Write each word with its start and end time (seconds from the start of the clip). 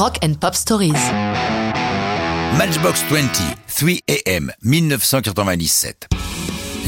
Rock 0.00 0.16
and 0.24 0.32
Pop 0.40 0.54
Stories. 0.54 0.94
Matchbox 2.56 3.04
20, 3.10 3.20
3 3.68 3.90
AM, 4.08 4.50
1997. 4.62 6.08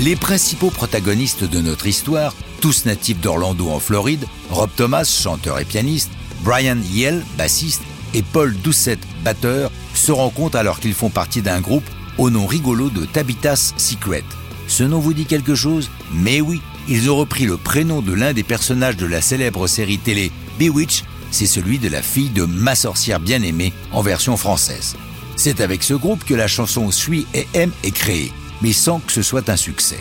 Les 0.00 0.16
principaux 0.16 0.70
protagonistes 0.70 1.44
de 1.44 1.60
notre 1.60 1.86
histoire, 1.86 2.34
tous 2.62 2.86
natifs 2.86 3.20
d'Orlando 3.20 3.68
en 3.68 3.80
Floride, 3.80 4.24
Rob 4.48 4.70
Thomas, 4.74 5.04
chanteur 5.04 5.58
et 5.58 5.66
pianiste, 5.66 6.10
Brian 6.40 6.78
Yell, 6.90 7.22
bassiste, 7.36 7.82
et 8.14 8.22
Paul 8.22 8.56
Doucette, 8.56 9.06
batteur, 9.22 9.70
se 9.92 10.10
rencontrent 10.10 10.56
alors 10.56 10.80
qu'ils 10.80 10.94
font 10.94 11.10
partie 11.10 11.42
d'un 11.42 11.60
groupe 11.60 11.84
au 12.16 12.30
nom 12.30 12.46
rigolo 12.46 12.88
de 12.88 13.04
Tabitha's 13.04 13.74
Secret. 13.76 14.24
Ce 14.68 14.84
nom 14.84 15.00
vous 15.00 15.12
dit 15.12 15.26
quelque 15.26 15.54
chose? 15.54 15.90
Mais 16.14 16.40
oui, 16.40 16.62
ils 16.88 17.10
ont 17.10 17.16
repris 17.16 17.44
le 17.44 17.58
prénom 17.58 18.00
de 18.00 18.14
l'un 18.14 18.32
des 18.32 18.42
personnages 18.42 18.96
de 18.96 19.04
la 19.04 19.20
célèbre 19.20 19.66
série 19.66 19.98
télé 19.98 20.32
Bewitch, 20.58 21.04
c'est 21.32 21.46
celui 21.46 21.80
de 21.80 21.88
la 21.88 22.02
fille 22.02 22.30
de 22.30 22.44
ma 22.44 22.76
sorcière 22.76 23.18
bien-aimée 23.18 23.72
en 23.90 24.02
version 24.02 24.36
française. 24.36 24.94
C'est 25.36 25.60
avec 25.60 25.82
ce 25.82 25.94
groupe 25.94 26.24
que 26.24 26.34
la 26.34 26.46
chanson 26.46 26.90
Suis 26.92 27.26
et 27.34 27.48
M 27.54 27.72
est 27.82 27.90
créée, 27.90 28.32
mais 28.60 28.72
sans 28.72 29.00
que 29.00 29.10
ce 29.10 29.22
soit 29.22 29.48
un 29.48 29.56
succès. 29.56 29.98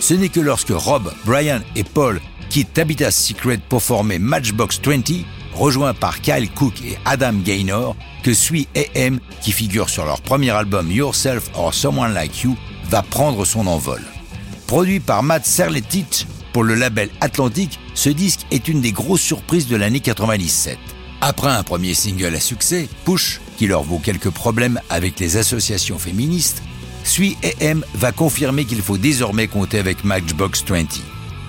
Ce 0.00 0.14
n'est 0.14 0.28
que 0.28 0.40
lorsque 0.40 0.70
Rob, 0.70 1.12
Brian 1.26 1.60
et 1.76 1.84
Paul 1.84 2.20
quittent 2.48 2.72
Tabitha's 2.72 3.16
Secret 3.16 3.58
pour 3.68 3.82
former 3.82 4.18
Matchbox 4.18 4.80
20, 4.82 5.24
rejoints 5.54 5.94
par 5.94 6.20
Kyle 6.20 6.48
Cook 6.50 6.80
et 6.82 6.96
Adam 7.04 7.34
Gaynor, 7.34 7.96
que 8.22 8.32
Suis 8.32 8.68
et 8.74 8.88
M, 8.94 9.18
qui 9.42 9.52
figure 9.52 9.90
sur 9.90 10.06
leur 10.06 10.20
premier 10.20 10.50
album 10.50 10.90
Yourself 10.90 11.50
or 11.54 11.74
Someone 11.74 12.14
Like 12.14 12.42
You, 12.42 12.56
va 12.88 13.02
prendre 13.02 13.44
son 13.44 13.66
envol. 13.66 14.02
Produit 14.66 15.00
par 15.00 15.22
Matt 15.22 15.44
Serletich 15.44 16.26
pour 16.58 16.64
le 16.64 16.74
label 16.74 17.08
Atlantic, 17.20 17.78
ce 17.94 18.10
disque 18.10 18.40
est 18.50 18.66
une 18.66 18.80
des 18.80 18.90
grosses 18.90 19.20
surprises 19.20 19.68
de 19.68 19.76
l'année 19.76 20.00
97. 20.00 20.76
Après 21.20 21.52
un 21.52 21.62
premier 21.62 21.94
single 21.94 22.34
à 22.34 22.40
succès, 22.40 22.88
Push, 23.04 23.40
qui 23.56 23.68
leur 23.68 23.84
vaut 23.84 24.00
quelques 24.00 24.30
problèmes 24.30 24.80
avec 24.90 25.20
les 25.20 25.36
associations 25.36 26.00
féministes, 26.00 26.64
Sui 27.04 27.36
M 27.60 27.84
va 27.94 28.10
confirmer 28.10 28.64
qu'il 28.64 28.82
faut 28.82 28.98
désormais 28.98 29.46
compter 29.46 29.78
avec 29.78 30.02
Matchbox 30.02 30.64
20. 30.68 31.00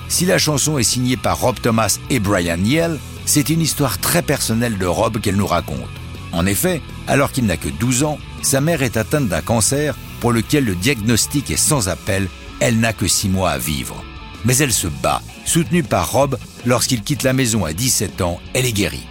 Si 0.09 0.27
la 0.27 0.37
chanson 0.37 0.77
est 0.77 0.83
signée 0.83 1.17
par 1.17 1.41
Rob 1.41 1.59
Thomas 1.59 1.97
et 2.11 2.19
Brian 2.19 2.63
Yell, 2.63 2.99
c'est 3.25 3.49
une 3.49 3.61
histoire 3.61 3.97
très 3.97 4.21
personnelle 4.21 4.77
de 4.77 4.85
Rob 4.85 5.19
qu'elle 5.19 5.37
nous 5.37 5.47
raconte. 5.47 5.89
En 6.33 6.45
effet, 6.45 6.83
alors 7.07 7.31
qu'il 7.31 7.47
n'a 7.47 7.57
que 7.57 7.69
12 7.69 8.03
ans, 8.03 8.19
sa 8.43 8.61
mère 8.61 8.83
est 8.83 8.95
atteinte 8.95 9.27
d'un 9.27 9.41
cancer 9.41 9.95
pour 10.19 10.33
lequel 10.33 10.65
le 10.65 10.75
diagnostic 10.75 11.49
est 11.49 11.57
sans 11.57 11.89
appel, 11.89 12.27
elle 12.59 12.79
n'a 12.79 12.93
que 12.93 13.07
6 13.07 13.29
mois 13.29 13.49
à 13.49 13.57
vivre. 13.57 14.03
Mais 14.45 14.57
elle 14.57 14.73
se 14.73 14.87
bat, 14.87 15.21
soutenue 15.45 15.83
par 15.83 16.11
Rob 16.11 16.37
lorsqu'il 16.65 17.01
quitte 17.01 17.23
la 17.23 17.33
maison 17.33 17.65
à 17.65 17.73
17 17.73 18.21
ans, 18.21 18.39
elle 18.53 18.65
est 18.65 18.73
guérie. 18.73 19.05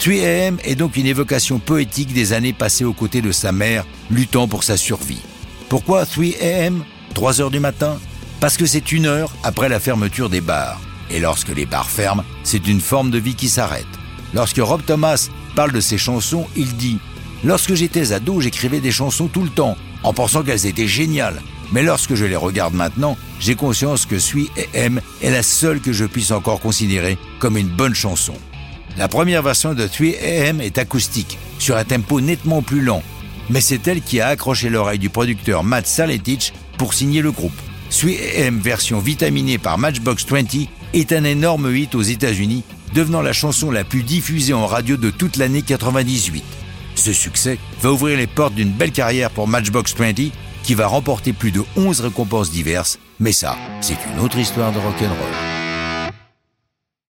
3AM 0.00 0.58
est 0.64 0.74
donc 0.74 0.96
une 0.96 1.06
évocation 1.06 1.58
poétique 1.58 2.12
des 2.12 2.32
années 2.32 2.52
passées 2.52 2.84
aux 2.84 2.92
côtés 2.92 3.22
de 3.22 3.32
sa 3.32 3.52
mère, 3.52 3.86
luttant 4.10 4.48
pour 4.48 4.64
sa 4.64 4.76
survie. 4.76 5.22
Pourquoi 5.68 6.04
3AM 6.04 6.80
3 7.14 7.40
heures 7.40 7.50
du 7.50 7.60
matin? 7.60 7.98
Parce 8.40 8.56
que 8.56 8.66
c'est 8.66 8.92
une 8.92 9.06
heure 9.06 9.32
après 9.42 9.68
la 9.68 9.80
fermeture 9.80 10.28
des 10.28 10.40
bars. 10.40 10.80
Et 11.10 11.20
lorsque 11.20 11.54
les 11.54 11.66
bars 11.66 11.88
ferment, 11.88 12.24
c'est 12.42 12.66
une 12.66 12.80
forme 12.80 13.10
de 13.10 13.18
vie 13.18 13.34
qui 13.34 13.48
s'arrête. 13.48 13.86
Lorsque 14.34 14.58
Rob 14.58 14.82
Thomas 14.84 15.28
parle 15.54 15.72
de 15.72 15.80
ses 15.80 15.98
chansons, 15.98 16.46
il 16.56 16.76
dit 16.76 16.98
Lorsque 17.44 17.74
j'étais 17.74 18.12
ado, 18.12 18.40
j'écrivais 18.40 18.80
des 18.80 18.90
chansons 18.90 19.28
tout 19.28 19.42
le 19.42 19.50
temps, 19.50 19.76
en 20.02 20.12
pensant 20.12 20.42
qu'elles 20.42 20.66
étaient 20.66 20.88
géniales. 20.88 21.40
Mais 21.74 21.82
lorsque 21.82 22.14
je 22.14 22.24
les 22.24 22.36
regarde 22.36 22.72
maintenant, 22.72 23.18
j'ai 23.40 23.56
conscience 23.56 24.06
que 24.06 24.20
Suis 24.20 24.48
et 24.56 24.68
M 24.74 25.00
est 25.20 25.32
la 25.32 25.42
seule 25.42 25.80
que 25.80 25.92
je 25.92 26.04
puisse 26.04 26.30
encore 26.30 26.60
considérer 26.60 27.18
comme 27.40 27.56
une 27.56 27.68
bonne 27.68 27.96
chanson. 27.96 28.34
La 28.96 29.08
première 29.08 29.42
version 29.42 29.74
de 29.74 29.84
3AM 29.84 30.60
est 30.60 30.78
acoustique, 30.78 31.36
sur 31.58 31.76
un 31.76 31.82
tempo 31.82 32.20
nettement 32.20 32.62
plus 32.62 32.80
lent, 32.80 33.02
mais 33.50 33.60
c'est 33.60 33.88
elle 33.88 34.02
qui 34.02 34.20
a 34.20 34.28
accroché 34.28 34.68
l'oreille 34.68 35.00
du 35.00 35.10
producteur 35.10 35.64
Matt 35.64 35.88
Saletich 35.88 36.52
pour 36.78 36.94
signer 36.94 37.22
le 37.22 37.32
groupe. 37.32 37.60
3AM 37.90 38.60
version 38.60 39.00
vitaminée 39.00 39.58
par 39.58 39.76
Matchbox 39.76 40.24
20 40.26 40.68
est 40.92 41.12
un 41.12 41.24
énorme 41.24 41.74
hit 41.74 41.96
aux 41.96 42.02
États-Unis, 42.02 42.62
devenant 42.94 43.20
la 43.20 43.32
chanson 43.32 43.72
la 43.72 43.82
plus 43.82 44.04
diffusée 44.04 44.54
en 44.54 44.68
radio 44.68 44.96
de 44.96 45.10
toute 45.10 45.38
l'année 45.38 45.62
98. 45.62 46.44
Ce 46.94 47.12
succès 47.12 47.58
va 47.82 47.90
ouvrir 47.90 48.16
les 48.16 48.28
portes 48.28 48.54
d'une 48.54 48.70
belle 48.70 48.92
carrière 48.92 49.30
pour 49.30 49.48
Matchbox 49.48 49.92
20 49.96 50.30
qui 50.64 50.74
va 50.74 50.86
remporter 50.86 51.32
plus 51.32 51.52
de 51.52 51.62
11 51.76 52.00
récompenses 52.00 52.50
diverses, 52.50 52.98
mais 53.20 53.32
ça, 53.32 53.56
c'est 53.80 53.98
une 54.12 54.20
autre 54.20 54.38
histoire 54.38 54.72
de 54.72 54.78
rock'n'roll. 54.78 55.53